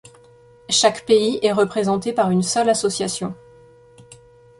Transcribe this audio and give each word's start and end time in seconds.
Chaque 0.69 1.05
pays 1.05 1.37
est 1.43 1.51
représenté 1.51 2.11
par 2.11 2.31
une 2.31 2.41
seule 2.41 2.69
association. 2.71 3.35